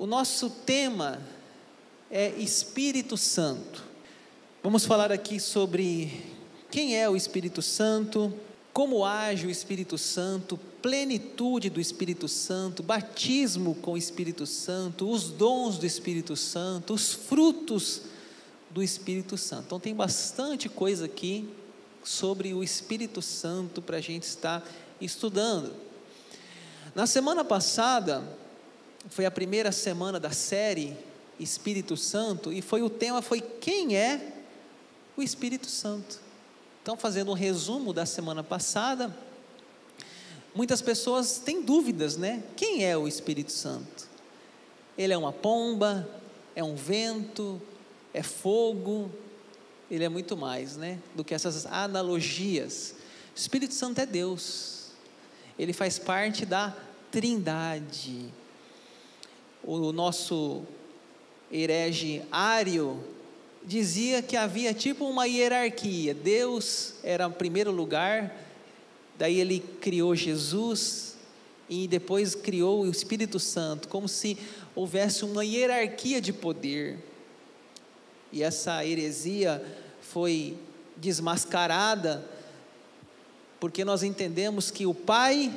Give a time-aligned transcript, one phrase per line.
[0.00, 1.20] O nosso tema
[2.10, 3.84] é Espírito Santo.
[4.62, 6.24] Vamos falar aqui sobre
[6.70, 8.32] quem é o Espírito Santo,
[8.72, 15.28] como age o Espírito Santo, plenitude do Espírito Santo, batismo com o Espírito Santo, os
[15.28, 18.00] dons do Espírito Santo, os frutos
[18.70, 19.64] do Espírito Santo.
[19.66, 21.46] Então, tem bastante coisa aqui
[22.02, 24.66] sobre o Espírito Santo para a gente estar
[24.98, 25.74] estudando.
[26.94, 28.39] Na semana passada,
[29.08, 30.96] foi a primeira semana da série
[31.38, 34.34] Espírito Santo, e foi o tema foi quem é
[35.16, 36.20] o Espírito Santo.
[36.82, 39.14] Então, fazendo um resumo da semana passada,
[40.54, 42.42] muitas pessoas têm dúvidas, né?
[42.56, 44.08] Quem é o Espírito Santo?
[44.96, 46.08] Ele é uma pomba?
[46.54, 47.60] É um vento?
[48.12, 49.10] É fogo?
[49.90, 50.98] Ele é muito mais, né?
[51.14, 52.94] Do que essas analogias.
[53.34, 54.88] O Espírito Santo é Deus.
[55.58, 56.74] Ele faz parte da
[57.10, 58.32] Trindade.
[59.62, 60.62] O nosso
[61.50, 63.02] herege Ário
[63.62, 66.14] dizia que havia tipo uma hierarquia.
[66.14, 68.34] Deus era o primeiro lugar,
[69.18, 71.16] daí ele criou Jesus
[71.68, 74.36] e depois criou o Espírito Santo, como se
[74.74, 76.98] houvesse uma hierarquia de poder.
[78.32, 79.62] E essa heresia
[80.00, 80.56] foi
[80.96, 82.24] desmascarada
[83.60, 85.52] porque nós entendemos que o Pai,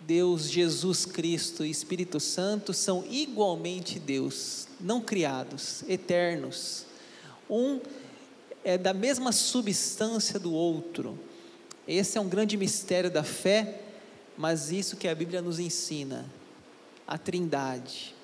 [0.00, 6.88] Deus, Jesus Cristo e Espírito Santo são igualmente Deus, não criados, eternos
[7.48, 7.80] um
[8.62, 11.18] é da mesma substância do outro.
[11.86, 13.80] Esse é um grande mistério da fé,
[14.36, 16.26] mas isso que a Bíblia nos ensina,
[17.06, 18.14] a Trindade.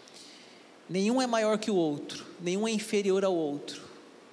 [0.88, 3.82] Nenhum é maior que o outro, nenhum é inferior ao outro.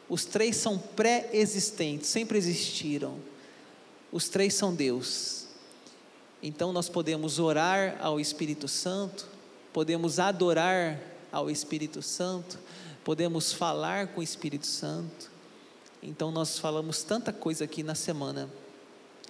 [0.10, 3.18] Os três são pré-existentes, sempre existiram.
[4.12, 5.41] Os três são Deus.
[6.42, 9.28] Então nós podemos orar ao Espírito Santo,
[9.72, 11.00] podemos adorar
[11.32, 12.60] ao Espírito Santo,
[13.04, 15.32] podemos falar com o Espírito Santo.
[16.04, 18.50] Então, nós falamos tanta coisa aqui na semana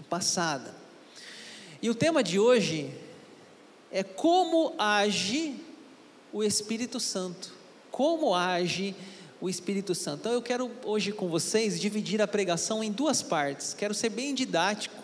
[0.09, 0.73] passada.
[1.81, 2.93] E o tema de hoje
[3.91, 5.55] é como age
[6.31, 7.51] o Espírito Santo.
[7.91, 8.95] Como age
[9.41, 10.21] o Espírito Santo.
[10.21, 13.73] Então, eu quero hoje com vocês dividir a pregação em duas partes.
[13.73, 15.00] Quero ser bem didático.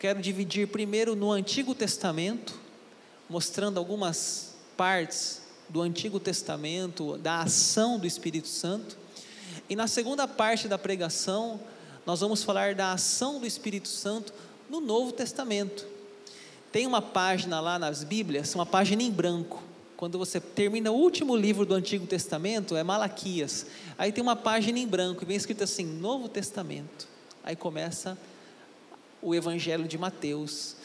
[0.00, 2.58] Quero dividir primeiro no Antigo Testamento,
[3.28, 8.96] mostrando algumas partes do Antigo Testamento, da ação do Espírito Santo.
[9.68, 11.60] E na segunda parte da pregação,
[12.06, 14.32] nós vamos falar da ação do Espírito Santo
[14.70, 15.86] no Novo Testamento.
[16.72, 19.62] Tem uma página lá nas Bíblias, uma página em branco.
[19.98, 23.66] Quando você termina o último livro do Antigo Testamento, é Malaquias.
[23.98, 27.06] Aí tem uma página em branco, e vem escrito assim: Novo Testamento.
[27.44, 28.16] Aí começa
[29.22, 30.76] o Evangelho de Mateus.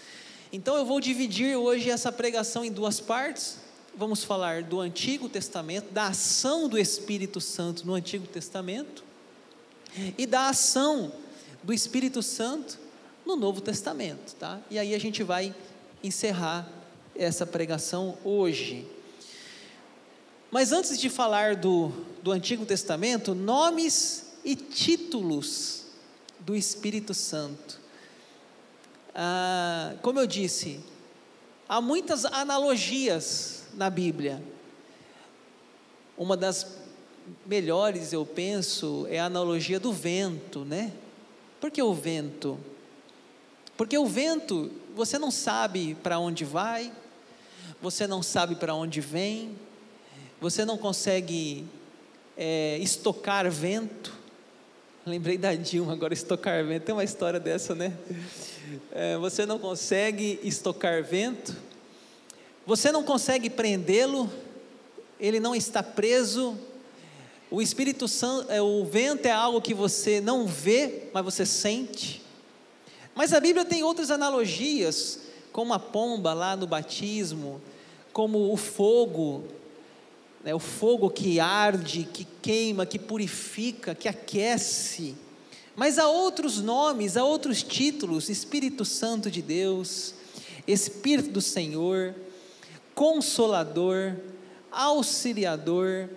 [0.51, 3.65] Então eu vou dividir hoje essa pregação em duas partes
[3.97, 9.03] vamos falar do Antigo Testamento, da ação do Espírito Santo no Antigo Testamento
[10.17, 11.13] e da ação
[11.63, 12.77] do Espírito Santo
[13.25, 14.59] no Novo Testamento, tá?
[14.69, 15.55] E aí a gente vai
[16.03, 16.69] encerrar
[17.15, 18.85] essa pregação hoje.
[20.51, 21.91] Mas antes de falar do,
[22.21, 25.85] do Antigo Testamento, nomes e títulos
[26.39, 27.79] do Espírito Santo.
[29.15, 30.81] Ah, como eu disse,
[31.69, 34.43] há muitas analogias na Bíblia.
[36.17, 36.79] Uma das
[37.45, 40.91] melhores, eu penso, é a analogia do vento, né?
[41.61, 42.59] Por que o vento?
[43.77, 46.91] Porque o vento, você não sabe para onde vai,
[47.81, 49.57] você não sabe para onde vem,
[50.41, 51.65] você não consegue
[52.35, 54.13] é, estocar vento.
[55.07, 57.95] Lembrei da Dilma, agora estocar vento, tem uma história dessa, né?
[58.91, 61.55] É, você não consegue estocar vento,
[62.65, 64.27] você não consegue prendê-lo,
[65.19, 66.57] ele não está preso.
[67.51, 72.23] O Espírito Santo, é, o vento é algo que você não vê, mas você sente.
[73.13, 75.19] Mas a Bíblia tem outras analogias,
[75.51, 77.61] como a pomba lá no batismo,
[78.11, 79.43] como o fogo,
[80.45, 85.15] né, o fogo que arde, que queima, que purifica, que aquece.
[85.75, 90.13] Mas há outros nomes, há outros títulos: Espírito Santo de Deus,
[90.67, 92.13] Espírito do Senhor.
[92.93, 94.15] Consolador,
[94.71, 96.09] Auxiliador,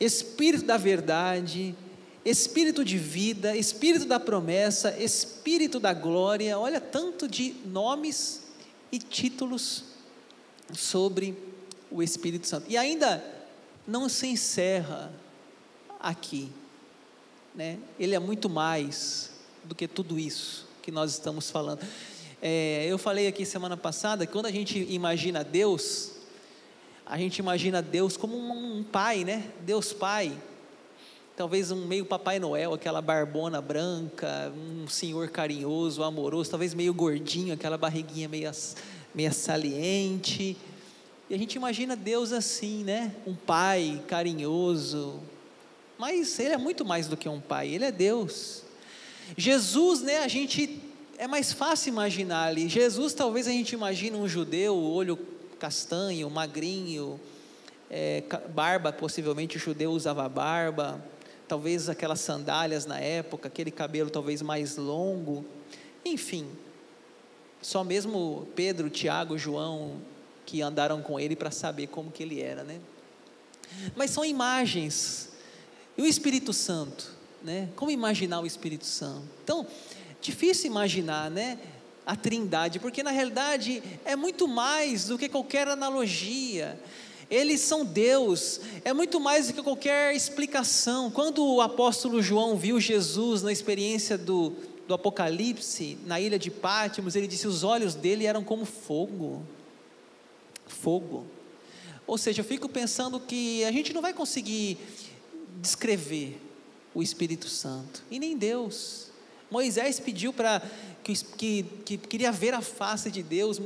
[0.00, 1.76] Espírito da verdade,
[2.24, 6.58] Espírito de vida, Espírito da promessa, Espírito da glória.
[6.58, 8.42] Olha, tanto de nomes
[8.90, 9.84] e títulos
[10.72, 11.38] sobre
[11.88, 12.66] o Espírito Santo.
[12.68, 13.33] E ainda
[13.86, 15.12] não se encerra
[16.00, 16.50] aqui,
[17.54, 17.78] né?
[17.98, 19.30] Ele é muito mais
[19.64, 21.80] do que tudo isso que nós estamos falando.
[22.42, 26.12] É, eu falei aqui semana passada que quando a gente imagina Deus,
[27.06, 29.44] A gente imagina Deus como um, um pai, né?
[29.60, 30.32] Deus Pai.
[31.36, 37.52] Talvez um meio Papai Noel, aquela barbona branca, um senhor carinhoso, amoroso, talvez meio gordinho,
[37.52, 38.50] aquela barriguinha meio,
[39.14, 40.56] meio saliente.
[41.34, 43.12] A gente imagina Deus assim, né?
[43.26, 45.20] Um pai carinhoso.
[45.98, 48.62] Mas ele é muito mais do que um pai, ele é Deus.
[49.36, 50.18] Jesus, né?
[50.18, 50.80] A gente
[51.18, 52.68] é mais fácil imaginar ali.
[52.68, 55.18] Jesus, talvez a gente imagine um judeu, olho
[55.58, 57.18] castanho, magrinho,
[57.90, 58.22] é,
[58.54, 61.04] barba, possivelmente o judeu usava barba,
[61.48, 65.44] talvez aquelas sandálias na época, aquele cabelo talvez mais longo,
[66.04, 66.46] enfim.
[67.60, 70.13] Só mesmo Pedro, Tiago, João
[70.44, 72.80] que andaram com ele para saber como que ele era, né?
[73.96, 75.30] Mas são imagens.
[75.96, 77.10] E o Espírito Santo,
[77.42, 77.68] né?
[77.76, 79.28] Como imaginar o Espírito Santo?
[79.42, 79.66] Então,
[80.20, 81.58] difícil imaginar, né?
[82.06, 86.78] A Trindade, porque na realidade é muito mais do que qualquer analogia.
[87.30, 91.10] Eles são Deus, é muito mais do que qualquer explicação.
[91.10, 94.52] Quando o apóstolo João viu Jesus na experiência do,
[94.86, 99.42] do Apocalipse, na ilha de Pátimos, ele disse: os olhos dele eram como fogo
[100.66, 101.26] fogo.
[102.06, 104.78] Ou seja, eu fico pensando que a gente não vai conseguir
[105.60, 106.40] descrever
[106.94, 109.08] o Espírito Santo, e nem Deus.
[109.50, 110.62] Moisés pediu para
[111.02, 113.60] que, que, que queria ver a face de Deus.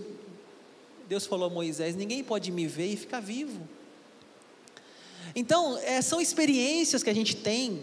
[1.08, 3.68] Deus falou a Moisés: ninguém pode me ver e ficar vivo.
[5.34, 7.82] Então, é, são experiências que a gente tem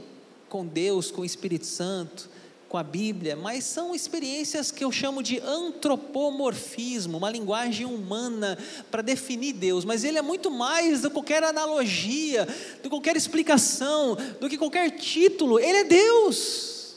[0.50, 2.30] com Deus, com o Espírito Santo,
[2.76, 8.58] com a Bíblia, mas são experiências que eu chamo de antropomorfismo, uma linguagem humana
[8.92, 13.16] para definir Deus, mas ele é muito mais do que qualquer analogia, do que qualquer
[13.16, 16.96] explicação, do que qualquer título, ele é Deus.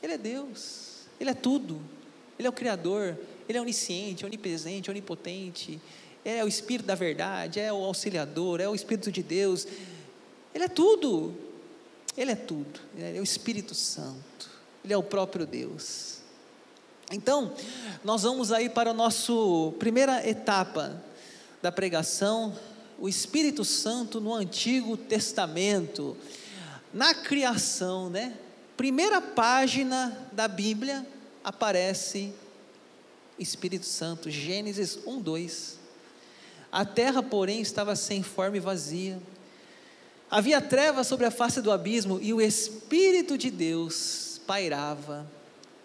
[0.00, 1.00] Ele é Deus.
[1.18, 1.80] Ele é tudo.
[2.38, 3.18] Ele é o criador,
[3.48, 5.80] ele é onisciente, onipresente, onipotente,
[6.24, 9.66] é o espírito da verdade, é o auxiliador, é o espírito de Deus.
[10.54, 11.34] Ele é tudo.
[12.16, 12.78] Ele é tudo.
[12.96, 14.55] Ele é o Espírito Santo.
[14.86, 16.18] Ele é o próprio Deus.
[17.10, 17.52] Então,
[18.04, 19.32] nós vamos aí para a nossa
[19.80, 21.02] primeira etapa
[21.60, 22.56] da pregação,
[22.96, 26.16] o Espírito Santo no Antigo Testamento,
[26.94, 28.34] na criação, né?
[28.76, 31.04] Primeira página da Bíblia
[31.42, 32.32] aparece
[33.36, 35.78] Espírito Santo, Gênesis 1, 2.
[36.70, 39.20] A terra, porém, estava sem forma e vazia.
[40.30, 45.26] Havia trevas sobre a face do abismo e o Espírito de Deus pairava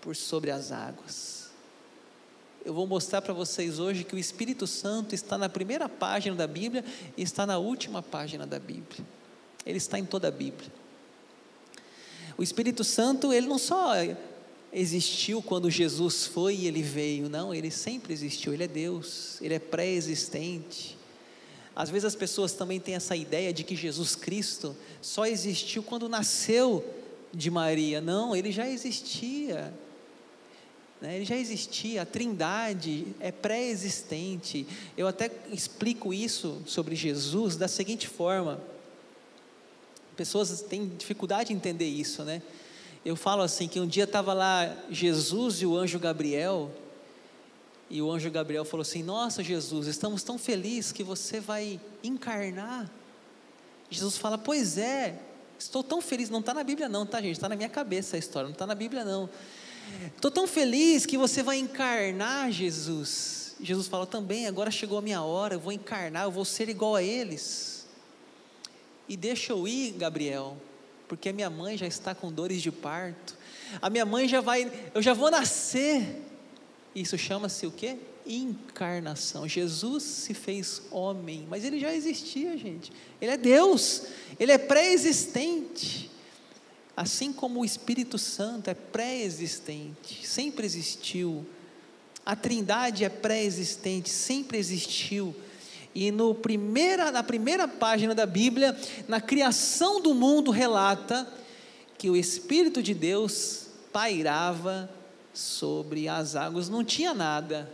[0.01, 1.49] por sobre as águas.
[2.63, 6.45] Eu vou mostrar para vocês hoje que o Espírito Santo está na primeira página da
[6.45, 6.85] Bíblia
[7.17, 9.05] e está na última página da Bíblia.
[9.65, 10.71] Ele está em toda a Bíblia.
[12.37, 13.93] O Espírito Santo, ele não só
[14.71, 19.55] existiu quando Jesus foi e ele veio, não, ele sempre existiu, ele é Deus, ele
[19.55, 20.97] é pré-existente.
[21.75, 26.07] Às vezes as pessoas também têm essa ideia de que Jesus Cristo só existiu quando
[26.07, 26.85] nasceu
[27.33, 28.01] de Maria.
[28.01, 29.73] Não, ele já existia.
[31.01, 31.15] Né?
[31.15, 34.67] Ele já existia, a trindade é pré-existente.
[34.95, 38.61] Eu até explico isso sobre Jesus da seguinte forma.
[40.15, 42.41] Pessoas têm dificuldade de entender isso, né?
[43.03, 46.69] Eu falo assim que um dia estava lá Jesus e o anjo Gabriel,
[47.89, 52.91] e o anjo Gabriel falou assim: Nossa, Jesus, estamos tão felizes que você vai encarnar.
[53.89, 55.19] Jesus fala: Pois é,
[55.61, 57.33] Estou tão feliz, não está na Bíblia, não, tá, gente?
[57.33, 59.29] Está na minha cabeça a história, não está na Bíblia, não.
[60.07, 63.55] Estou tão feliz que você vai encarnar Jesus.
[63.61, 66.95] Jesus fala também: agora chegou a minha hora, eu vou encarnar, eu vou ser igual
[66.95, 67.85] a eles.
[69.07, 70.57] E deixa eu ir, Gabriel,
[71.07, 73.37] porque a minha mãe já está com dores de parto.
[73.79, 76.23] A minha mãe já vai, eu já vou nascer.
[76.95, 77.99] Isso chama-se o quê?
[78.33, 79.47] Encarnação.
[79.47, 82.91] Jesus se fez homem, mas ele já existia, gente.
[83.19, 84.03] Ele é Deus,
[84.39, 86.09] ele é pré-existente.
[86.95, 91.45] Assim como o Espírito Santo é pré-existente, sempre existiu.
[92.25, 95.35] A Trindade é pré-existente, sempre existiu.
[95.93, 101.27] E no primeira, na primeira página da Bíblia, na criação do mundo, relata
[101.97, 104.89] que o Espírito de Deus pairava
[105.33, 107.71] sobre as águas, não tinha nada,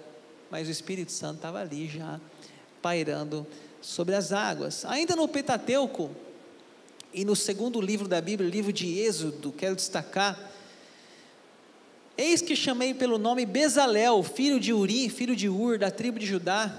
[0.50, 2.20] mas o Espírito Santo estava ali já
[2.82, 3.46] pairando
[3.82, 4.86] sobre as águas.
[4.86, 6.12] Ainda no Pentateuco
[7.14, 10.56] e no segundo livro da Bíblia, livro de Êxodo, quero destacar
[12.18, 16.26] Eis que chamei pelo nome Bezalel, filho de Uri, filho de Ur, da tribo de
[16.26, 16.76] Judá,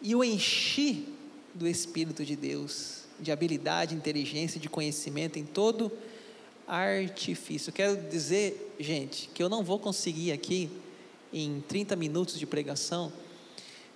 [0.00, 1.08] e o enchi
[1.52, 5.90] do Espírito de Deus, de habilidade, inteligência, de conhecimento em todo
[6.68, 7.72] artifício.
[7.72, 10.70] Quero dizer, gente, que eu não vou conseguir aqui
[11.34, 13.12] em 30 minutos de pregação,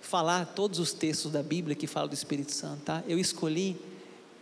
[0.01, 3.01] falar todos os textos da Bíblia que falam do Espírito Santo, tá?
[3.07, 3.77] Eu escolhi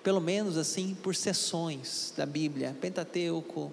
[0.03, 3.71] pelo menos assim por sessões da Bíblia, Pentateuco,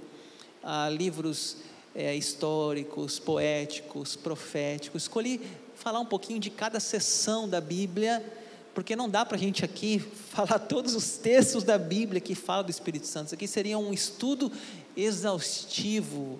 [0.63, 1.57] ah, livros
[1.95, 5.05] é, históricos, poéticos, proféticos.
[5.05, 5.41] Escolhi
[5.75, 8.23] falar um pouquinho de cada sessão da Bíblia,
[8.75, 10.01] porque não dá para a gente aqui
[10.31, 13.27] falar todos os textos da Bíblia que falam do Espírito Santo.
[13.27, 14.53] Isso aqui seria um estudo
[14.95, 16.39] exaustivo.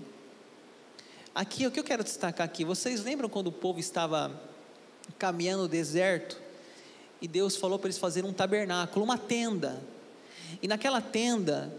[1.35, 4.41] Aqui, o que eu quero destacar aqui, vocês lembram quando o povo estava
[5.19, 6.41] caminhando no deserto
[7.21, 9.83] e Deus falou para eles fazerem um tabernáculo, uma tenda.
[10.63, 11.75] E naquela tenda,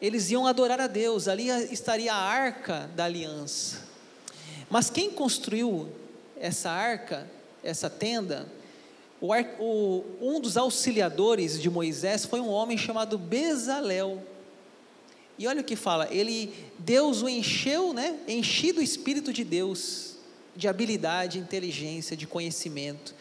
[0.00, 3.82] eles iam adorar a Deus, ali estaria a arca da aliança.
[4.70, 5.92] Mas quem construiu
[6.40, 7.30] essa arca,
[7.62, 8.50] essa tenda,
[9.20, 14.22] o, um dos auxiliadores de Moisés foi um homem chamado Bezalel.
[15.38, 18.18] E olha o que fala, ele, Deus o encheu, né?
[18.28, 20.14] Enchido o Espírito de Deus,
[20.54, 23.14] de habilidade, inteligência, de conhecimento.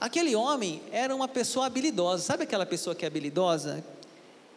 [0.00, 3.84] Aquele homem era uma pessoa habilidosa, sabe aquela pessoa que é habilidosa?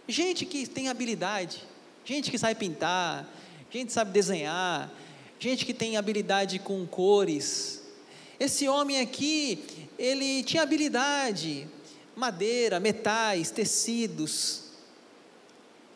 [0.07, 1.63] Gente que tem habilidade,
[2.03, 3.29] gente que sabe pintar,
[3.71, 4.91] gente que sabe desenhar,
[5.39, 7.83] gente que tem habilidade com cores.
[8.39, 9.63] Esse homem aqui,
[9.97, 11.67] ele tinha habilidade,
[12.15, 14.64] madeira, metais, tecidos.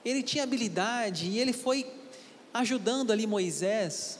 [0.03, 1.85] Ele tinha habilidade e ele foi
[2.53, 4.19] ajudando ali Moisés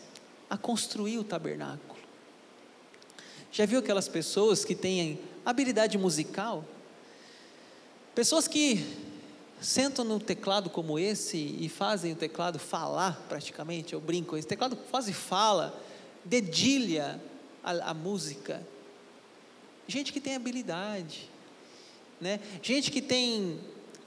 [0.50, 2.00] a construir o tabernáculo.
[3.52, 6.64] Já viu aquelas pessoas que têm habilidade musical?
[8.14, 8.86] Pessoas que
[9.62, 14.76] sentam no teclado como esse e fazem o teclado falar praticamente, eu brinco, esse teclado
[14.76, 15.78] quase fala,
[16.24, 17.20] dedilha
[17.64, 18.66] a, a música.
[19.88, 21.30] Gente que tem habilidade,
[22.22, 22.40] né?
[22.62, 23.60] gente que tem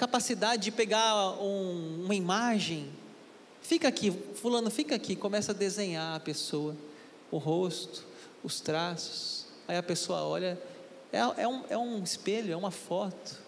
[0.02, 2.90] capacidade de pegar um, uma imagem,
[3.60, 6.74] fica aqui, fulano, fica aqui, começa a desenhar a pessoa,
[7.30, 8.04] o rosto,
[8.42, 10.60] os traços, aí a pessoa olha,
[11.12, 13.40] é, é, um, é um espelho, é uma foto,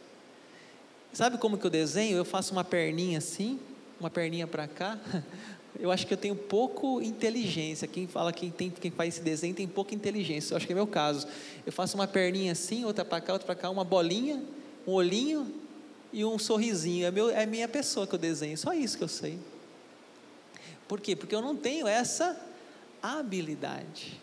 [1.12, 2.16] Sabe como que eu desenho?
[2.16, 3.60] Eu faço uma perninha assim,
[4.00, 4.98] uma perninha para cá.
[5.78, 7.88] Eu acho que eu tenho pouco inteligência.
[7.88, 10.52] Quem fala que tem, quem faz esse desenho tem pouca inteligência.
[10.52, 11.26] Eu acho que é meu caso.
[11.66, 14.40] Eu faço uma perninha assim, outra para cá, outra para cá, uma bolinha,
[14.86, 15.52] um olhinho
[16.14, 17.06] e um sorrisinho.
[17.06, 18.56] É, meu, é minha pessoa que eu desenho.
[18.56, 19.38] Só isso que eu sei.
[20.88, 21.14] Por quê?
[21.14, 22.40] Porque eu não tenho essa
[23.02, 24.18] habilidade.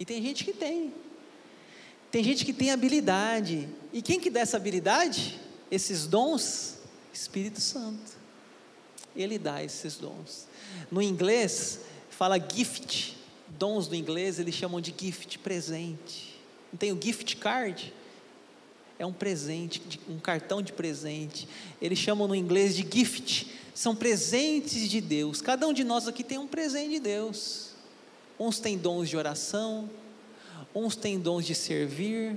[0.00, 0.92] E tem gente que tem.
[2.10, 3.68] Tem gente que tem habilidade.
[3.92, 5.44] E quem que dá essa habilidade?
[5.74, 6.78] esses dons,
[7.12, 8.12] Espírito Santo.
[9.14, 10.46] Ele dá esses dons.
[10.90, 13.16] No inglês, fala gift.
[13.48, 16.36] Dons do inglês, eles chamam de gift, presente.
[16.72, 17.92] Não tem o gift card?
[18.98, 21.48] É um presente, um cartão de presente.
[21.80, 23.50] Eles chamam no inglês de gift.
[23.74, 25.40] São presentes de Deus.
[25.40, 27.70] Cada um de nós aqui tem um presente de Deus.
[28.38, 29.88] Uns têm dons de oração,
[30.74, 32.36] uns têm dons de servir,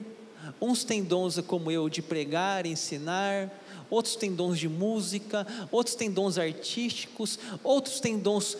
[0.61, 3.51] Uns têm dons como eu de pregar, ensinar,
[3.89, 8.57] outros têm dons de música, outros têm dons artísticos, outros têm dons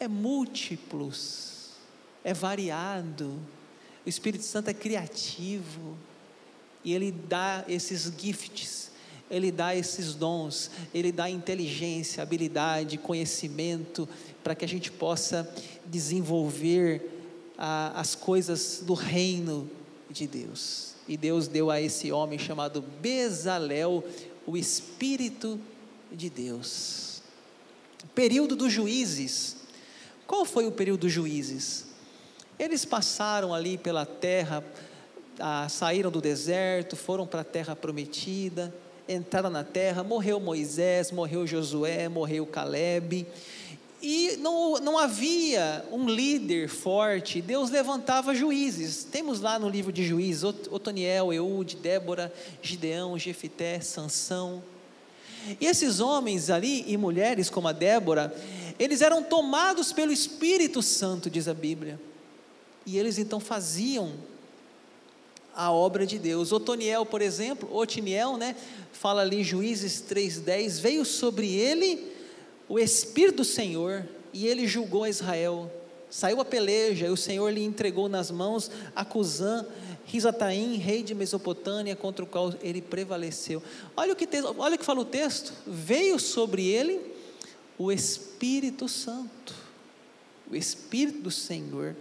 [0.00, 1.70] é múltiplos,
[2.22, 3.40] é variado.
[4.04, 5.96] O Espírito Santo é criativo
[6.84, 8.90] e ele dá esses gifts,
[9.30, 14.08] ele dá esses dons, ele dá inteligência, habilidade, conhecimento
[14.42, 15.50] para que a gente possa
[15.86, 17.10] desenvolver
[17.56, 19.70] as coisas do reino
[20.10, 20.94] de Deus.
[21.08, 24.04] E Deus deu a esse homem chamado Bezalel
[24.46, 25.58] o Espírito
[26.12, 27.22] de Deus.
[28.14, 29.56] Período dos juízes.
[30.26, 31.86] Qual foi o período dos juízes?
[32.58, 34.64] Eles passaram ali pela terra,
[35.38, 38.74] ah, saíram do deserto, foram para a terra prometida,
[39.08, 43.26] entraram na terra, morreu Moisés, morreu Josué, morreu Caleb,
[44.06, 49.02] e não, não havia um líder forte, Deus levantava juízes.
[49.02, 54.62] Temos lá no livro de juízes, Otoniel, Eude, Débora, Gideão, Jefité, Sansão.
[55.58, 58.34] E esses homens ali e mulheres como a Débora,
[58.78, 61.98] eles eram tomados pelo Espírito Santo, diz a Bíblia.
[62.84, 64.12] E eles então faziam
[65.54, 66.52] a obra de Deus.
[66.52, 68.56] Otoniel, por exemplo, Otiniel, né,
[68.92, 72.12] fala ali Juízes 3:10, veio sobre ele
[72.68, 75.70] o Espírito do Senhor e ele julgou Israel.
[76.10, 79.66] Saiu a peleja e o Senhor lhe entregou nas mãos a Cusã,
[80.06, 83.62] Risataim, rei de Mesopotâmia, contra o qual ele prevaleceu.
[83.96, 87.00] Olha o que, olha o que fala o texto: veio sobre ele
[87.78, 89.54] o Espírito Santo,
[90.50, 91.96] o Espírito do Senhor.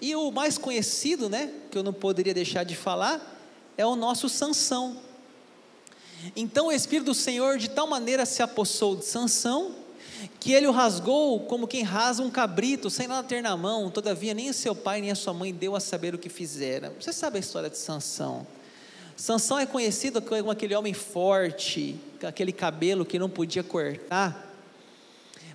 [0.00, 3.20] E o mais conhecido, né, que eu não poderia deixar de falar,
[3.76, 4.96] é o nosso Sansão.
[6.34, 9.74] Então o Espírito do Senhor de tal maneira se apossou de Sansão
[10.38, 14.34] que ele o rasgou como quem rasga um cabrito, sem nada ter na mão, todavia
[14.34, 16.92] nem seu pai nem a sua mãe deu a saber o que fizera.
[17.00, 18.46] Você sabe a história de Sansão?
[19.16, 24.49] Sansão é conhecido como aquele homem forte, com aquele cabelo que não podia cortar.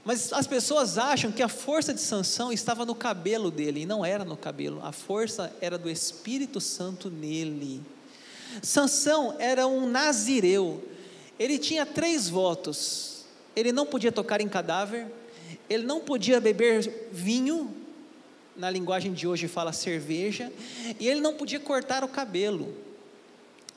[0.06, 4.06] Mas as pessoas acham que a força de Sansão estava no cabelo dele, e não
[4.06, 7.82] era no cabelo, a força era do Espírito Santo nele.
[8.62, 10.88] Sansão era um nazireu,
[11.40, 15.08] ele tinha três votos: ele não podia tocar em cadáver,
[15.68, 17.76] ele não podia beber vinho,
[18.56, 20.54] na linguagem de hoje fala cerveja,
[21.00, 22.78] e ele não podia cortar o cabelo.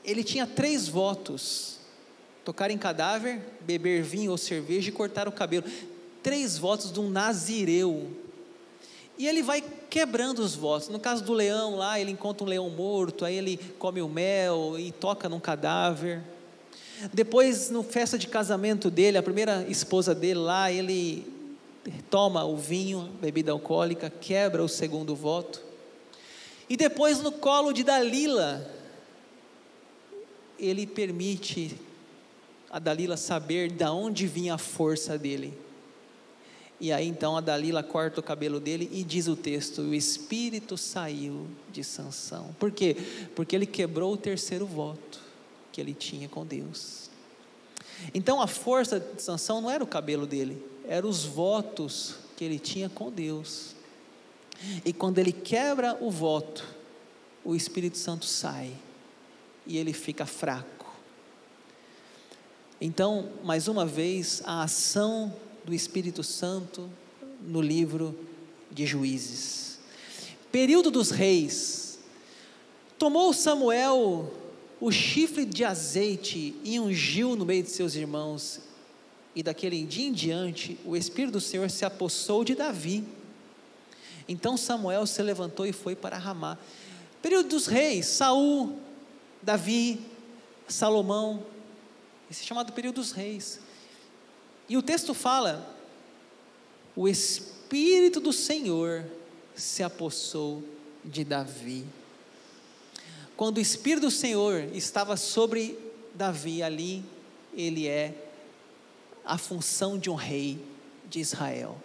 [0.05, 1.79] Ele tinha três votos:
[2.45, 5.65] tocar em cadáver, beber vinho ou cerveja e cortar o cabelo.
[6.21, 8.11] Três votos de um nazireu.
[9.17, 10.87] E ele vai quebrando os votos.
[10.87, 14.75] No caso do leão lá, ele encontra um leão morto, aí ele come o mel
[14.77, 16.21] e toca num cadáver.
[17.13, 21.25] Depois, no festa de casamento dele, a primeira esposa dele lá, ele
[22.09, 25.61] toma o vinho, bebida alcoólica, quebra o segundo voto.
[26.69, 28.69] E depois, no colo de Dalila,
[30.59, 31.75] ele permite
[32.69, 35.57] a Dalila saber de onde vinha a força dele.
[36.79, 40.77] E aí então a Dalila corta o cabelo dele e diz o texto: o espírito
[40.77, 42.55] saiu de Sansão.
[42.57, 42.95] Por quê?
[43.35, 45.19] Porque ele quebrou o terceiro voto
[45.71, 47.09] que ele tinha com Deus.
[48.13, 52.57] Então a força de Sansão não era o cabelo dele, eram os votos que ele
[52.57, 53.75] tinha com Deus.
[54.85, 56.65] E quando ele quebra o voto,
[57.43, 58.71] o Espírito Santo sai
[59.65, 60.79] e ele fica fraco.
[62.81, 65.33] Então, mais uma vez, a ação
[65.69, 66.89] do Espírito Santo
[67.43, 68.17] no livro
[68.71, 69.77] de Juízes.
[70.51, 71.99] Período dos reis.
[72.97, 74.33] Tomou Samuel
[74.81, 78.61] o chifre de azeite e ungiu no meio de seus irmãos.
[79.35, 83.03] E daquele dia em diante, o Espírito do Senhor se apossou de Davi.
[84.27, 86.57] Então Samuel se levantou e foi para Ramá.
[87.21, 88.75] Período dos reis, Saul,
[89.39, 89.99] Davi,
[90.67, 91.45] Salomão,
[92.29, 93.59] esse é chamado período dos reis.
[94.69, 95.75] E o texto fala:
[96.95, 99.03] o Espírito do Senhor
[99.55, 100.63] se apossou
[101.03, 101.85] de Davi.
[103.35, 105.77] Quando o Espírito do Senhor estava sobre
[106.13, 107.03] Davi ali,
[107.53, 108.13] ele é
[109.25, 110.59] a função de um rei
[111.09, 111.77] de Israel.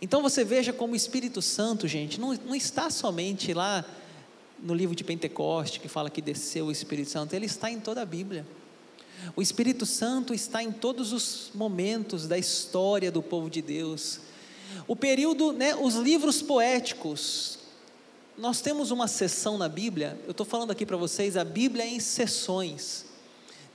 [0.00, 3.84] Então você veja como o Espírito Santo, gente, não, não está somente lá
[4.58, 8.02] no livro de Pentecoste que fala que desceu o Espírito Santo, ele está em toda
[8.02, 8.46] a Bíblia.
[9.36, 14.20] O Espírito Santo está em todos os momentos da história do povo de Deus.
[14.86, 17.58] O período, né, os livros poéticos.
[18.36, 21.88] Nós temos uma sessão na Bíblia, eu estou falando aqui para vocês, a Bíblia é
[21.88, 23.06] em sessões.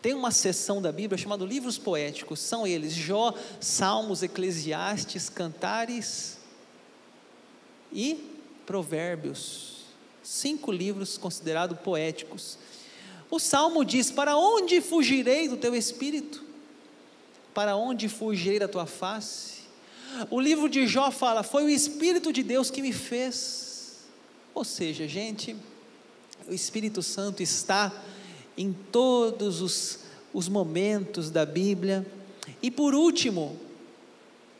[0.02, 6.38] Tem uma sessão da Bíblia chamada livros poéticos, são eles Jó, Salmos, Eclesiastes, Cantares
[7.92, 8.30] e
[8.66, 9.86] Provérbios.
[10.22, 12.58] Cinco livros considerados poéticos.
[13.30, 16.44] O salmo diz: Para onde fugirei do teu espírito?
[17.54, 19.60] Para onde fugirei da tua face?
[20.30, 24.08] O livro de Jó fala: Foi o Espírito de Deus que me fez.
[24.54, 25.56] Ou seja, gente,
[26.48, 27.94] o Espírito Santo está
[28.58, 30.00] em todos os,
[30.34, 32.06] os momentos da Bíblia.
[32.62, 33.58] E por último,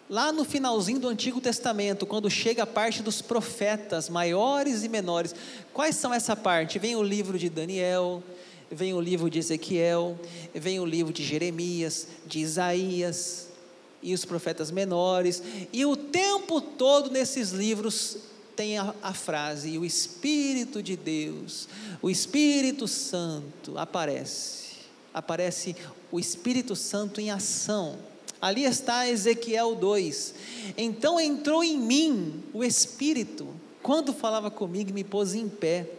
[0.10, 5.36] lá no finalzinho do Antigo Testamento, quando chega a parte dos profetas maiores e menores,
[5.74, 6.80] quais são essa parte?
[6.80, 8.24] Vem o livro de Daniel,
[8.72, 10.18] vem o livro de Ezequiel,
[10.54, 13.48] vem o livro de Jeremias, de Isaías
[14.02, 15.42] e os profetas menores,
[15.74, 18.18] e o tempo todo nesses livros
[18.56, 21.68] tem a, a frase: o Espírito de Deus,
[22.02, 24.78] o Espírito Santo aparece,
[25.14, 25.76] aparece
[26.12, 27.98] o Espírito Santo em ação.
[28.42, 30.34] Ali está Ezequiel 2.
[30.78, 33.48] Então entrou em mim o Espírito,
[33.84, 35.99] quando falava comigo, me pôs em pé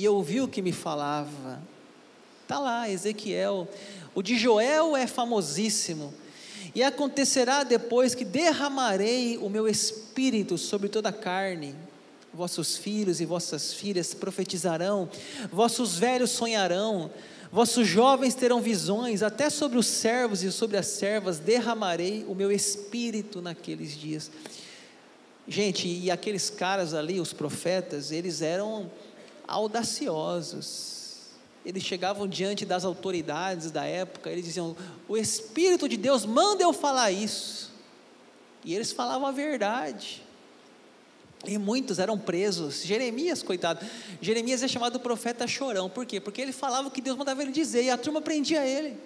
[0.00, 1.60] e ouviu o que me falava.
[2.42, 3.68] Está lá, Ezequiel.
[4.14, 6.14] O de Joel é famosíssimo.
[6.74, 11.74] E acontecerá depois que derramarei o meu espírito sobre toda a carne.
[12.32, 15.10] Vossos filhos e vossas filhas profetizarão,
[15.52, 17.10] vossos velhos sonharão,
[17.52, 22.50] vossos jovens terão visões, até sobre os servos e sobre as servas derramarei o meu
[22.50, 24.30] espírito naqueles dias.
[25.46, 28.90] Gente, e aqueles caras ali, os profetas, eles eram
[29.50, 31.00] audaciosos.
[31.66, 34.74] Eles chegavam diante das autoridades da época, eles diziam:
[35.06, 37.70] O Espírito de Deus manda eu falar isso.
[38.64, 40.22] E eles falavam a verdade.
[41.46, 42.82] E muitos eram presos.
[42.84, 43.84] Jeremias, coitado.
[44.20, 45.88] Jeremias é chamado profeta chorão.
[45.88, 46.20] Por quê?
[46.20, 47.84] Porque ele falava o que Deus mandava ele dizer.
[47.84, 48.98] E a turma prendia ele.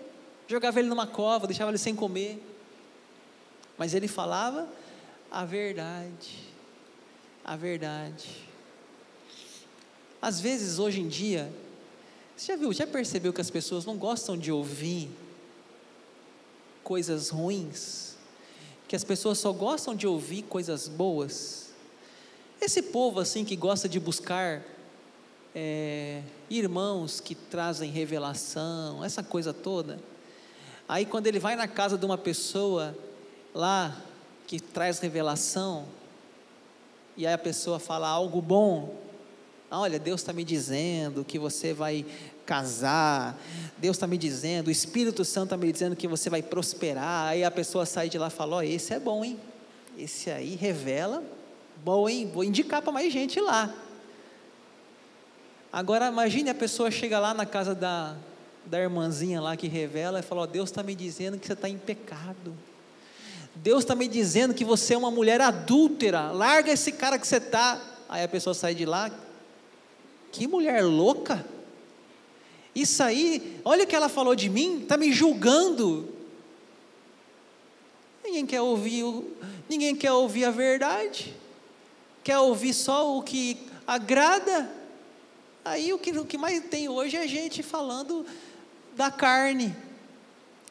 [0.48, 2.42] Jogava ele numa cova, deixava ele sem comer.
[3.78, 4.68] mas ele falava
[5.30, 6.40] a verdade.
[7.44, 8.53] A verdade.
[10.24, 11.52] Às vezes, hoje em dia,
[12.34, 15.10] você já viu, já percebeu que as pessoas não gostam de ouvir
[16.82, 18.16] coisas ruins?
[18.88, 21.74] Que as pessoas só gostam de ouvir coisas boas?
[22.58, 24.62] Esse povo assim que gosta de buscar
[25.54, 30.00] é, irmãos que trazem revelação, essa coisa toda.
[30.88, 32.96] Aí quando ele vai na casa de uma pessoa
[33.54, 34.02] lá
[34.46, 35.84] que traz revelação,
[37.14, 39.03] e aí a pessoa fala algo bom,
[39.78, 42.04] olha, Deus está me dizendo que você vai
[42.46, 43.38] casar,
[43.78, 47.42] Deus está me dizendo, o Espírito Santo está me dizendo que você vai prosperar, aí
[47.42, 49.38] a pessoa sai de lá e fala, ó, esse é bom, hein?
[49.96, 51.22] Esse aí revela,
[51.84, 52.30] bom, hein?
[52.32, 53.74] Vou indicar para mais gente lá.
[55.72, 58.14] Agora imagine a pessoa chega lá na casa da,
[58.64, 61.68] da irmãzinha lá que revela e fala: ó, Deus está me dizendo que você está
[61.68, 62.54] em pecado.
[63.56, 66.30] Deus está me dizendo que você é uma mulher adúltera.
[66.30, 67.80] Larga esse cara que você está.
[68.08, 69.10] Aí a pessoa sai de lá.
[70.34, 71.46] Que mulher louca.
[72.74, 76.12] Isso aí, olha o que ela falou de mim, está me julgando.
[78.24, 79.04] Ninguém quer ouvir,
[79.68, 81.32] ninguém quer ouvir a verdade.
[82.24, 84.68] Quer ouvir só o que agrada.
[85.64, 88.26] Aí o que, o que mais tem hoje é gente falando
[88.96, 89.72] da carne.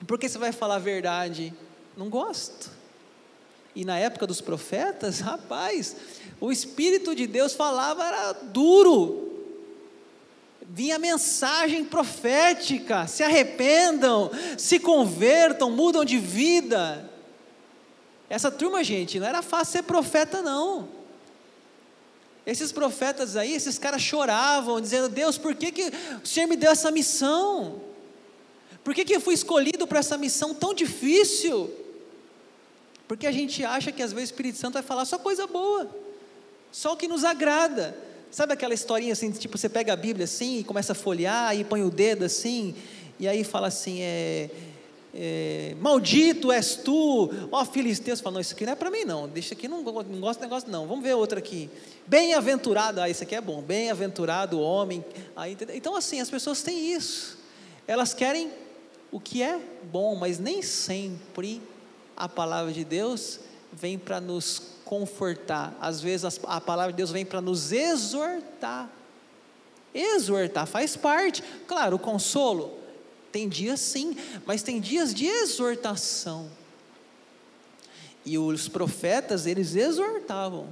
[0.05, 1.53] Porque você vai falar a verdade?
[1.95, 2.69] Não gosto.
[3.73, 5.95] E na época dos profetas, rapaz,
[6.41, 9.32] o Espírito de Deus falava, era duro.
[10.75, 17.07] Vinha mensagem profética: se arrependam, se convertam, mudam de vida.
[18.27, 20.89] Essa turma, gente, não era fácil ser profeta, não.
[22.43, 25.91] Esses profetas aí, esses caras choravam, dizendo: Deus, por que, que
[26.23, 27.79] o Senhor me deu essa missão?
[28.83, 31.71] Por que, que eu fui escolhido para essa missão tão difícil?
[33.07, 35.87] Porque a gente acha que às vezes o Espírito Santo vai falar só coisa boa,
[36.71, 37.95] só o que nos agrada.
[38.33, 41.63] Sabe aquela historinha assim, tipo, você pega a Bíblia assim e começa a folhear e
[41.63, 42.73] põe o dedo assim,
[43.19, 44.49] e aí fala assim, é,
[45.13, 49.29] é, maldito és tu, ó filisteus, fala, não, isso aqui não é para mim não,
[49.29, 51.69] deixa aqui, não, não gosto do negócio não, vamos ver outra aqui,
[52.07, 56.91] bem-aventurado, ah, isso aqui é bom, bem-aventurado o homem, aí, então assim, as pessoas têm
[56.91, 57.37] isso,
[57.87, 58.49] elas querem
[59.11, 59.59] o que é
[59.91, 61.61] bom, mas nem sempre
[62.17, 63.41] a palavra de Deus
[63.71, 64.59] vem para nos
[64.93, 68.87] confortar, às vezes a palavra de Deus vem para nos exortar,
[69.91, 72.77] exortar faz parte, claro, o consolo,
[73.31, 76.47] tem dias sim, mas tem dias de exortação.
[78.23, 80.71] E os profetas, eles exortavam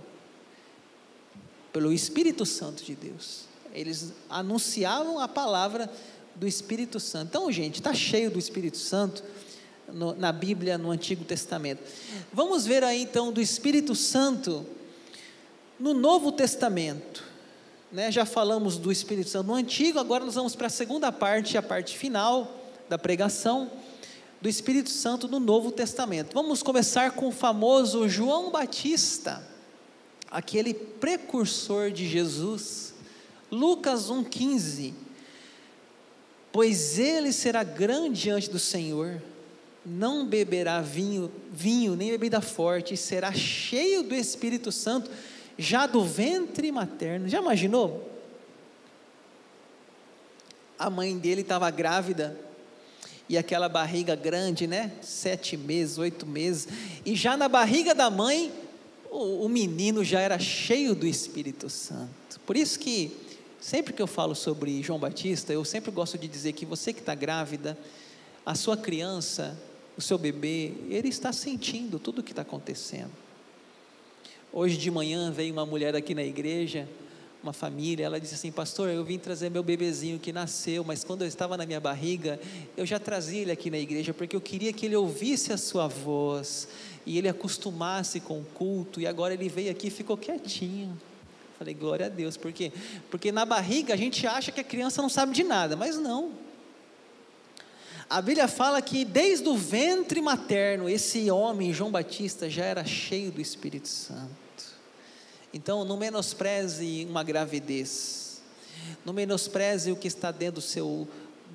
[1.73, 3.45] pelo Espírito Santo de Deus.
[3.73, 5.91] Eles anunciavam a palavra
[6.35, 7.29] do Espírito Santo.
[7.29, 9.23] Então, gente, está cheio do Espírito Santo
[9.93, 11.81] no, na Bíblia, no Antigo Testamento.
[12.33, 14.65] Vamos ver aí então do Espírito Santo
[15.79, 17.23] no Novo Testamento.
[17.91, 21.57] Né, já falamos do Espírito Santo no Antigo, agora nós vamos para a segunda parte,
[21.57, 22.55] a parte final
[22.87, 23.69] da pregação
[24.41, 26.33] do Espírito Santo no Novo Testamento.
[26.33, 29.45] Vamos começar com o famoso João Batista,
[30.31, 32.91] aquele precursor de Jesus.
[33.51, 34.93] Lucas 1,15.
[36.51, 39.21] Pois ele será grande diante do Senhor,
[39.85, 45.09] não beberá vinho, vinho nem bebida forte, e será cheio do Espírito Santo
[45.57, 47.27] já do ventre materno.
[47.27, 48.09] Já imaginou?
[50.77, 52.39] A mãe dele estava grávida
[53.27, 54.91] e aquela barriga grande, né?
[55.01, 56.67] Sete meses, oito meses,
[57.05, 58.51] e já na barriga da mãe,
[59.09, 62.39] o, o menino já era cheio do Espírito Santo.
[62.45, 63.15] Por isso que
[63.59, 66.99] sempre que eu falo sobre João Batista, eu sempre gosto de dizer que você que
[66.99, 67.77] está grávida,
[68.45, 69.57] a sua criança,
[70.01, 73.11] o seu bebê, ele está sentindo tudo o que está acontecendo.
[74.51, 76.87] Hoje de manhã veio uma mulher aqui na igreja,
[77.41, 81.21] uma família, ela disse assim: Pastor, eu vim trazer meu bebezinho que nasceu, mas quando
[81.21, 82.39] eu estava na minha barriga,
[82.75, 85.87] eu já trazia ele aqui na igreja, porque eu queria que ele ouvisse a sua
[85.87, 86.67] voz
[87.05, 90.99] e ele acostumasse com o culto, e agora ele veio aqui e ficou quietinho.
[91.57, 92.71] Falei, glória a Deus, por quê?
[93.09, 96.31] Porque na barriga a gente acha que a criança não sabe de nada, mas não.
[98.11, 103.31] A Bíblia fala que desde o ventre materno, esse homem, João Batista, já era cheio
[103.31, 104.29] do Espírito Santo.
[105.53, 108.41] Então, não menospreze uma gravidez,
[109.05, 111.07] não menospreze o que está dentro do seu,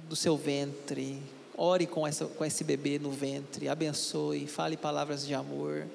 [0.08, 1.22] do seu ventre.
[1.58, 5.86] Ore com, essa, com esse bebê no ventre, abençoe, fale palavras de amor,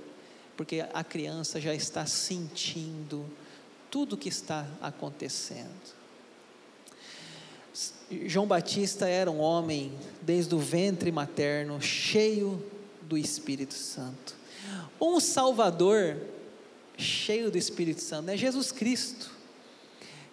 [0.56, 3.26] porque a criança já está sentindo
[3.90, 6.01] tudo o que está acontecendo.
[8.26, 12.64] João Batista era um homem, desde o ventre materno, cheio
[13.02, 14.36] do Espírito Santo.
[15.00, 16.18] Um Salvador
[16.98, 19.32] cheio do Espírito Santo, é Jesus Cristo.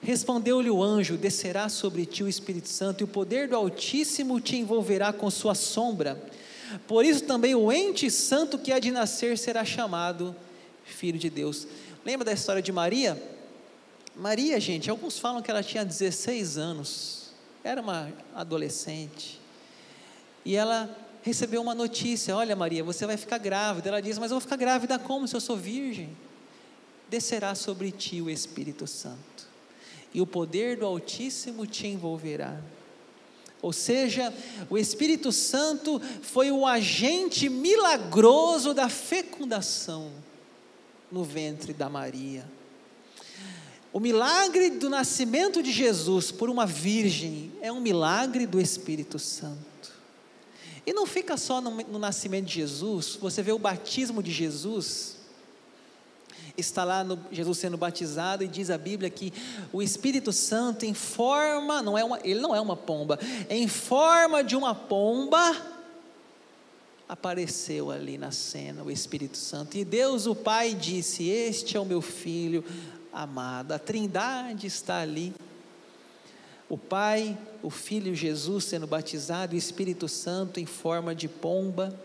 [0.01, 4.57] Respondeu-lhe o anjo: Descerá sobre ti o Espírito Santo, e o poder do Altíssimo te
[4.57, 6.21] envolverá com sua sombra.
[6.87, 10.37] Por isso também o ente santo que há de nascer será chamado
[10.85, 11.67] Filho de Deus.
[12.05, 13.21] Lembra da história de Maria?
[14.15, 17.18] Maria, gente, alguns falam que ela tinha 16 anos,
[17.69, 19.39] era uma adolescente,
[20.45, 20.89] e ela
[21.23, 23.89] recebeu uma notícia: Olha, Maria, você vai ficar grávida.
[23.89, 26.17] Ela diz: Mas eu vou ficar grávida como se eu sou virgem?
[27.09, 29.47] Descerá sobre ti o Espírito Santo,
[30.15, 32.59] e o poder do Altíssimo te envolverá.
[33.61, 34.33] Ou seja,
[34.71, 40.13] o Espírito Santo foi o agente milagroso da fecundação
[41.11, 42.58] no ventre da Maria.
[43.93, 49.67] O milagre do nascimento de Jesus por uma virgem é um milagre do Espírito Santo.
[50.85, 55.17] E não fica só no, no nascimento de Jesus, você vê o batismo de Jesus,
[56.57, 59.33] está lá no, Jesus sendo batizado e diz a Bíblia que
[59.73, 64.43] o Espírito Santo em forma, não é uma, ele não é uma pomba, em forma
[64.43, 65.57] de uma pomba
[67.09, 69.79] apareceu ali na cena o Espírito Santo.
[69.79, 72.63] E Deus o Pai disse: "Este é o meu filho
[73.23, 73.73] amado".
[73.73, 75.35] A Trindade está ali
[76.69, 81.99] o Pai, o Filho Jesus sendo batizado, o Espírito Santo em forma de pomba.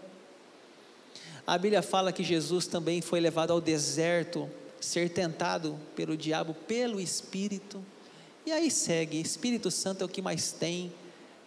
[1.46, 4.50] A Bíblia fala que Jesus também foi levado ao deserto,
[4.80, 7.84] ser tentado pelo diabo, pelo Espírito.
[8.46, 10.94] E aí segue, Espírito Santo é o que mais tem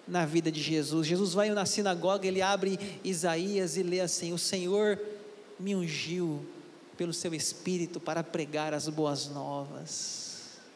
[0.07, 1.07] na vida de Jesus.
[1.07, 5.01] Jesus vai na sinagoga, ele abre Isaías e lê assim: O Senhor
[5.59, 6.45] me ungiu
[6.97, 10.27] pelo seu Espírito para pregar as boas novas.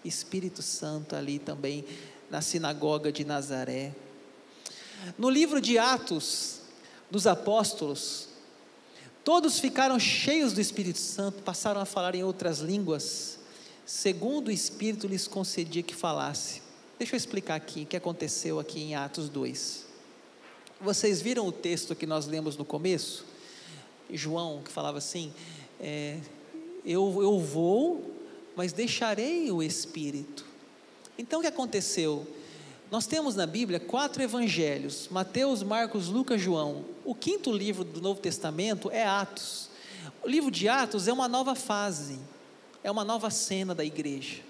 [0.04, 1.84] Espírito Santo ali também
[2.30, 3.94] na sinagoga de Nazaré.
[5.18, 6.60] No livro de Atos
[7.10, 8.28] dos Apóstolos,
[9.24, 13.38] todos ficaram cheios do Espírito Santo, passaram a falar em outras línguas,
[13.84, 16.62] segundo o Espírito lhes concedia que falasse.
[16.98, 19.86] Deixa eu explicar aqui o que aconteceu aqui em Atos 2.
[20.80, 23.24] Vocês viram o texto que nós lemos no começo?
[24.12, 25.32] João, que falava assim:
[25.80, 26.18] é,
[26.84, 28.14] eu, eu vou,
[28.56, 30.44] mas deixarei o Espírito.
[31.18, 32.26] Então o que aconteceu?
[32.90, 36.84] Nós temos na Bíblia quatro evangelhos: Mateus, Marcos, Lucas, João.
[37.04, 39.68] O quinto livro do Novo Testamento é Atos.
[40.22, 42.18] O livro de Atos é uma nova fase,
[42.82, 44.42] é uma nova cena da igreja.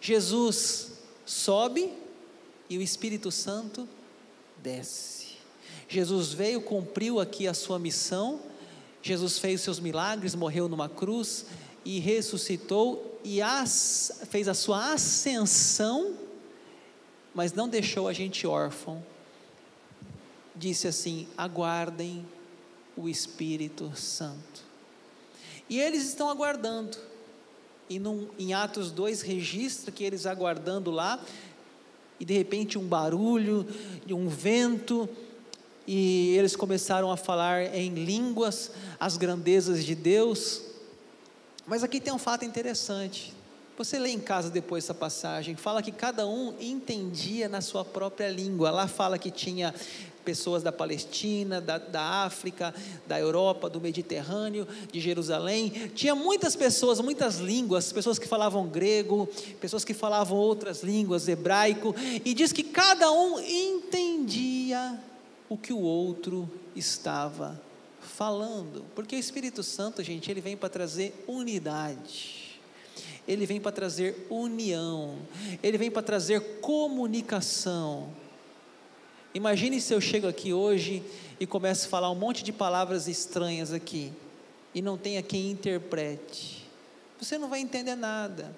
[0.00, 0.92] Jesus
[1.24, 1.92] sobe
[2.68, 3.88] e o Espírito Santo
[4.62, 5.36] desce.
[5.88, 8.40] Jesus veio, cumpriu aqui a sua missão.
[9.02, 11.46] Jesus fez seus milagres, morreu numa cruz
[11.84, 16.14] e ressuscitou e as, fez a sua ascensão,
[17.34, 19.04] mas não deixou a gente órfão.
[20.54, 22.26] Disse assim: aguardem
[22.96, 24.62] o Espírito Santo.
[25.68, 26.98] E eles estão aguardando.
[27.88, 31.22] E num, em Atos 2 registra que eles aguardando lá,
[32.20, 33.66] e de repente um barulho,
[34.10, 35.08] um vento,
[35.90, 40.60] e eles começaram a falar em línguas as grandezas de Deus.
[41.66, 43.32] Mas aqui tem um fato interessante.
[43.78, 48.28] Você lê em casa depois essa passagem, fala que cada um entendia na sua própria
[48.28, 48.70] língua.
[48.70, 49.74] Lá fala que tinha
[50.26, 52.74] pessoas da Palestina, da, da África,
[53.06, 55.70] da Europa, do Mediterrâneo, de Jerusalém.
[55.94, 59.26] Tinha muitas pessoas, muitas línguas, pessoas que falavam grego,
[59.58, 61.94] pessoas que falavam outras línguas, hebraico,
[62.26, 65.00] e diz que cada um entendia
[65.48, 67.60] o que o outro estava
[68.00, 72.60] falando, porque o Espírito Santo, gente, ele vem para trazer unidade,
[73.26, 75.18] ele vem para trazer união,
[75.62, 78.10] ele vem para trazer comunicação.
[79.34, 81.02] Imagine se eu chego aqui hoje
[81.38, 84.12] e começo a falar um monte de palavras estranhas aqui
[84.74, 86.66] e não tenha quem interprete.
[87.20, 88.54] Você não vai entender nada.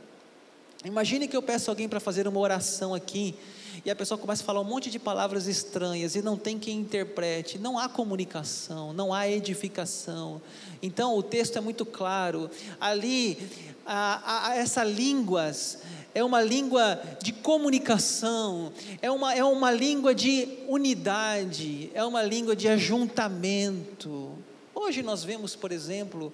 [0.85, 3.35] Imagine que eu peço alguém para fazer uma oração aqui
[3.84, 6.78] e a pessoa começa a falar um monte de palavras estranhas e não tem quem
[6.78, 10.40] interprete, não há comunicação, não há edificação.
[10.82, 12.50] Então o texto é muito claro.
[12.80, 13.38] Ali,
[13.86, 15.78] a, a, essa línguas
[16.14, 22.54] é uma língua de comunicação, é uma, é uma língua de unidade, é uma língua
[22.54, 24.32] de ajuntamento.
[24.74, 26.32] Hoje nós vemos, por exemplo,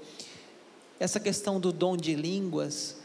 [0.98, 2.96] essa questão do dom de línguas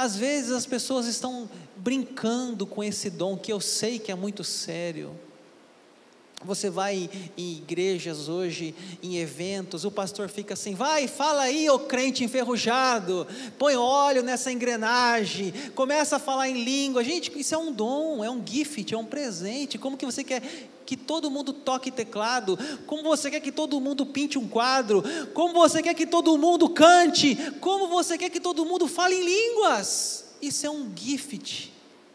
[0.00, 4.42] às vezes as pessoas estão brincando com esse dom que eu sei que é muito
[4.42, 5.10] sério.
[6.42, 11.78] Você vai em igrejas hoje, em eventos, o pastor fica assim: vai, fala aí, ô
[11.78, 13.26] crente enferrujado,
[13.58, 17.04] põe óleo nessa engrenagem, começa a falar em língua.
[17.04, 19.76] Gente, isso é um dom, é um gift, é um presente.
[19.76, 20.42] Como que você quer
[20.86, 22.58] que todo mundo toque teclado?
[22.86, 25.04] Como você quer que todo mundo pinte um quadro?
[25.34, 27.36] Como você quer que todo mundo cante?
[27.60, 30.24] Como você quer que todo mundo fale em línguas?
[30.40, 31.70] Isso é um gift,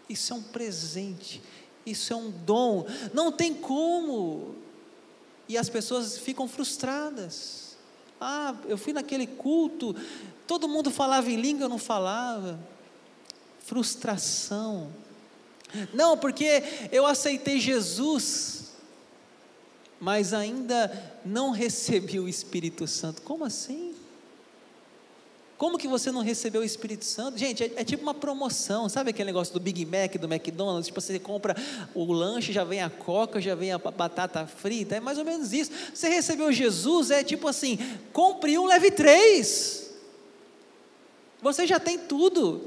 [0.09, 1.43] isso é um presente
[1.85, 4.55] isso é um dom, não tem como.
[5.47, 7.77] E as pessoas ficam frustradas.
[8.19, 9.95] Ah, eu fui naquele culto,
[10.47, 12.59] todo mundo falava em língua, eu não falava.
[13.59, 14.91] Frustração.
[15.93, 18.73] Não, porque eu aceitei Jesus,
[19.99, 23.21] mas ainda não recebi o Espírito Santo.
[23.21, 23.93] Como assim?
[25.57, 27.37] Como que você não recebeu o Espírito Santo?
[27.37, 30.87] Gente, é, é, tipo uma promoção, sabe aquele negócio do Big Mac, do McDonald's?
[30.87, 31.55] Tipo, você compra
[31.93, 35.53] o lanche, já vem a coca, já vem a batata frita, é mais ou menos
[35.53, 35.71] isso.
[35.93, 37.79] Você recebeu Jesus, é tipo assim:
[38.11, 39.93] compre um, leve três.
[41.41, 42.61] Você já tem tudo,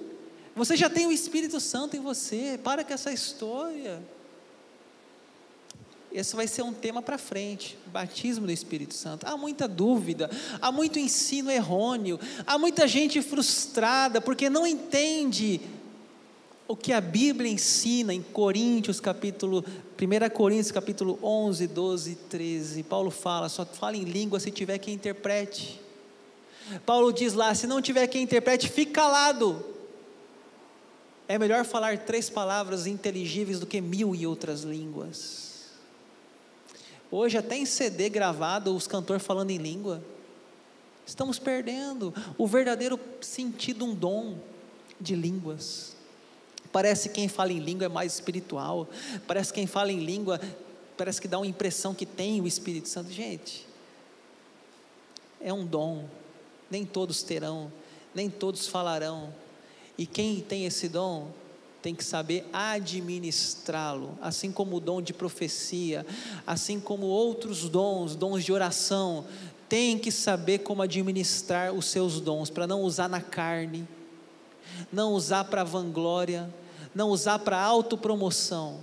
[0.56, 4.02] você já tem o Espírito Santo em você, para com essa história.
[6.10, 9.26] Esse vai ser um tema para frente, batismo do Espírito Santo.
[9.26, 15.60] Há muita dúvida, há muito ensino errôneo, há muita gente frustrada porque não entende
[16.66, 19.64] o que a Bíblia ensina em Coríntios, capítulo
[20.00, 22.82] 1 Coríntios, capítulo 11, 12 e 13.
[22.82, 25.80] Paulo fala, só fala em língua se tiver quem interprete.
[26.84, 29.64] Paulo diz lá, se não tiver quem interprete, fique calado.
[31.26, 35.47] É melhor falar três palavras inteligíveis do que mil e outras línguas.
[37.10, 40.02] Hoje, até em CD gravado, os cantores falando em língua.
[41.06, 44.36] Estamos perdendo o verdadeiro sentido, um dom
[45.00, 45.96] de línguas.
[46.70, 48.86] Parece que quem fala em língua é mais espiritual.
[49.26, 50.38] Parece que quem fala em língua,
[50.98, 53.10] parece que dá uma impressão que tem o Espírito Santo.
[53.10, 53.66] Gente,
[55.40, 56.04] é um dom.
[56.70, 57.72] Nem todos terão,
[58.14, 59.32] nem todos falarão.
[59.96, 61.30] E quem tem esse dom
[61.88, 66.04] tem que saber administrá-lo, assim como o dom de profecia,
[66.46, 69.24] assim como outros dons, dons de oração,
[69.70, 73.88] tem que saber como administrar os seus dons, para não usar na carne,
[74.92, 76.52] não usar para vanglória,
[76.94, 78.80] não usar para autopromoção.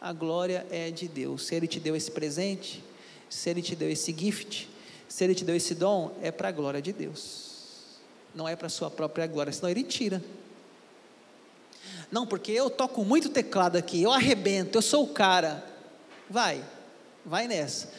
[0.00, 1.48] A glória é de Deus.
[1.48, 2.82] Se Ele te deu esse presente,
[3.28, 4.70] se Ele te deu esse gift,
[5.06, 7.50] se Ele te deu esse dom, é para a glória de Deus.
[8.34, 10.24] Não é para a sua própria glória, senão Ele tira.
[12.10, 15.64] Não, porque eu toco muito teclado aqui, eu arrebento, eu sou o cara.
[16.28, 16.64] Vai,
[17.24, 17.92] vai nessa.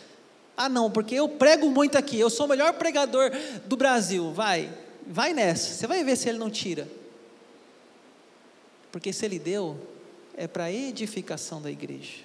[0.56, 3.32] Ah, não, porque eu prego muito aqui, eu sou o melhor pregador
[3.66, 4.32] do Brasil.
[4.34, 4.72] Vai,
[5.08, 5.74] vai nessa.
[5.74, 6.88] Você vai ver se ele não tira.
[8.92, 9.80] Porque se ele deu,
[10.36, 12.24] é para edificação da igreja,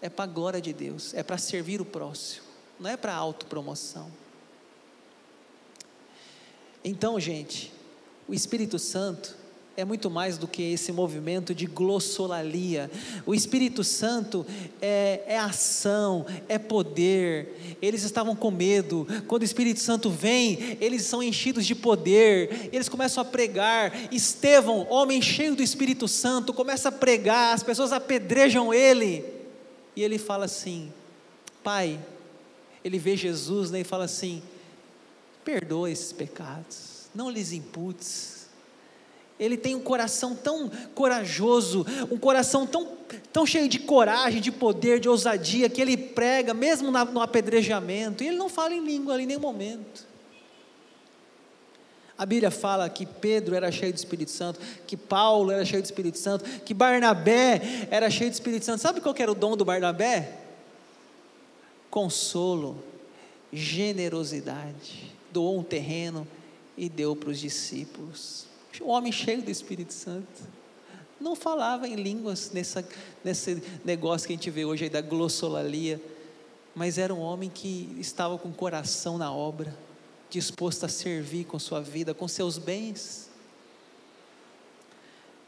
[0.00, 2.44] é para a glória de Deus, é para servir o próximo,
[2.78, 4.10] não é para autopromoção.
[6.84, 7.72] Então, gente,
[8.26, 9.36] o Espírito Santo,
[9.76, 12.90] é muito mais do que esse movimento de glossolalia.
[13.24, 14.46] O Espírito Santo
[14.80, 17.78] é, é, ação, é poder.
[17.80, 19.06] Eles estavam com medo.
[19.26, 22.68] Quando o Espírito Santo vem, eles são enchidos de poder.
[22.72, 24.12] Eles começam a pregar.
[24.12, 27.54] Estevão, homem cheio do Espírito Santo, começa a pregar.
[27.54, 29.24] As pessoas apedrejam ele.
[29.96, 30.92] E ele fala assim:
[31.64, 31.98] Pai,
[32.84, 34.42] ele vê Jesus né, e fala assim:
[35.42, 38.31] perdoa esses pecados, não lhes imputes
[39.38, 42.86] ele tem um coração tão corajoso, um coração tão,
[43.32, 48.28] tão cheio de coragem, de poder, de ousadia, que ele prega, mesmo no apedrejamento, e
[48.28, 50.06] ele não fala em língua ali em nenhum momento.
[52.16, 55.86] A Bíblia fala que Pedro era cheio do Espírito Santo, que Paulo era cheio do
[55.86, 58.80] Espírito Santo, que Barnabé era cheio do Espírito Santo.
[58.80, 60.38] Sabe qual era o dom do Barnabé?
[61.90, 62.80] Consolo,
[63.52, 65.10] generosidade.
[65.32, 66.28] Doou um terreno
[66.76, 70.42] e deu para os discípulos um homem cheio do Espírito Santo.
[71.20, 72.86] Não falava em línguas nessa,
[73.22, 76.00] nesse negócio que a gente vê hoje aí da glossolalia,
[76.74, 79.76] mas era um homem que estava com o coração na obra,
[80.30, 83.30] disposto a servir com sua vida, com seus bens.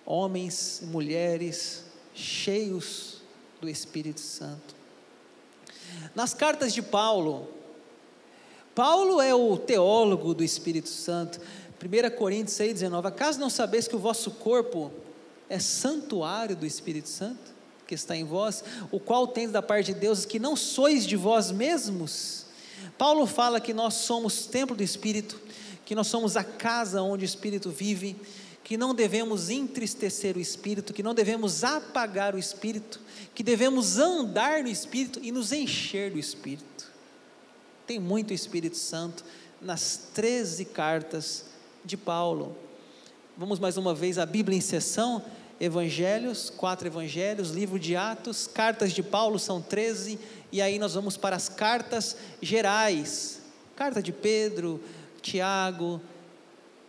[0.05, 1.85] Homens e mulheres
[2.15, 3.23] cheios
[3.61, 4.75] do Espírito Santo.
[6.15, 7.49] Nas cartas de Paulo,
[8.75, 11.41] Paulo é o teólogo do Espírito Santo.
[11.85, 14.91] 1 Coríntios 6, 19: Acaso não sabeis que o vosso corpo
[15.49, 17.53] é santuário do Espírito Santo,
[17.87, 21.17] que está em vós, o qual tens da parte de Deus, que não sois de
[21.17, 22.47] vós mesmos?
[22.97, 25.39] Paulo fala que nós somos templo do Espírito,
[25.85, 28.17] que nós somos a casa onde o Espírito vive,
[28.63, 32.99] que não devemos entristecer o espírito, que não devemos apagar o espírito,
[33.35, 36.91] que devemos andar no espírito e nos encher do espírito.
[37.87, 39.23] Tem muito Espírito Santo
[39.61, 41.45] nas 13 cartas
[41.85, 42.57] de Paulo.
[43.37, 45.23] Vamos mais uma vez à Bíblia em sessão,
[45.61, 50.19] Evangelhos, quatro Evangelhos, livro de Atos, cartas de Paulo são 13,
[50.51, 53.41] e aí nós vamos para as cartas gerais.
[53.77, 54.81] Carta de Pedro,
[55.21, 56.01] Tiago,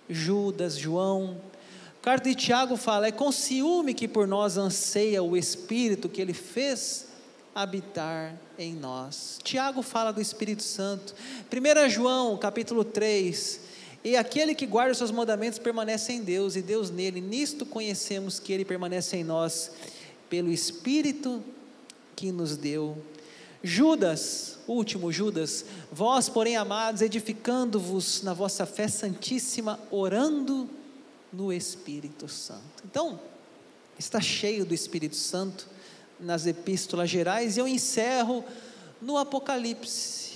[0.10, 1.38] Judas, João.
[2.02, 6.34] Carta de Tiago fala: é com ciúme que por nós anseia o Espírito que ele
[6.34, 7.08] fez
[7.56, 9.40] habitar em nós.
[9.44, 11.16] Tiago fala do Espírito Santo.
[11.52, 13.65] 1 João, capítulo 3.
[14.06, 17.20] E aquele que guarda os seus mandamentos permanece em Deus, e Deus nele.
[17.20, 19.72] Nisto conhecemos que ele permanece em nós,
[20.30, 21.44] pelo Espírito
[22.16, 23.00] que nos deu.
[23.64, 30.70] Judas, último Judas, vós, porém, amados, edificando-vos na vossa fé santíssima, orando
[31.34, 32.84] no Espírito Santo.
[32.86, 33.20] Então,
[33.98, 35.68] está cheio do Espírito Santo
[36.20, 38.46] nas epístolas gerais, e eu encerro
[39.02, 40.36] no Apocalipse.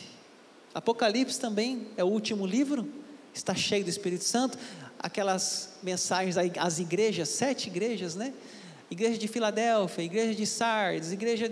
[0.73, 2.97] Apocalipse também é o último livro,
[3.33, 4.57] está cheio do Espírito Santo.
[4.99, 8.33] Aquelas mensagens às igrejas, sete igrejas, né?
[8.91, 11.51] Igreja de Filadélfia, igreja de Sardes, igreja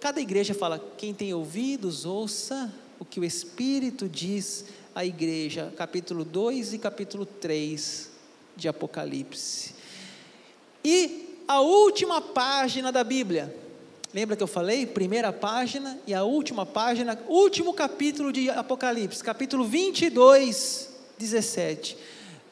[0.00, 6.24] Cada igreja fala: quem tem ouvidos, ouça o que o Espírito diz à igreja, capítulo
[6.24, 8.10] 2 e capítulo 3
[8.54, 9.74] de Apocalipse.
[10.84, 13.54] E a última página da Bíblia,
[14.12, 14.86] lembra que eu falei?
[14.86, 20.90] Primeira página e a última página, último capítulo de Apocalipse, capítulo 22,
[21.24, 21.96] 17.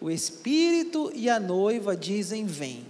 [0.01, 2.85] O Espírito e a noiva dizem: Vem.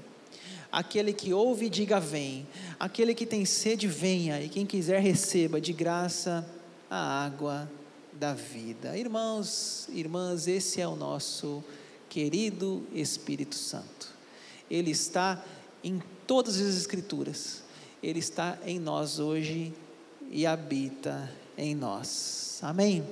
[0.71, 2.47] Aquele que ouve, diga: Vem.
[2.81, 4.41] Aquele que tem sede, venha.
[4.41, 6.49] E quem quiser, receba de graça
[6.89, 7.71] a água
[8.13, 8.97] da vida.
[8.97, 11.63] Irmãos, irmãs, esse é o nosso
[12.09, 14.09] querido Espírito Santo.
[14.71, 15.45] Ele está
[15.83, 17.63] em todas as Escrituras.
[18.03, 19.73] Ele está em nós hoje
[20.31, 22.59] e habita em nós.
[22.63, 23.05] Amém?